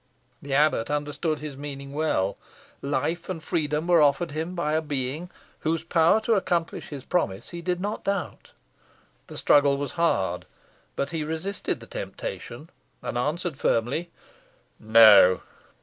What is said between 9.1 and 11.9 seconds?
The struggle was hard; but he resisted the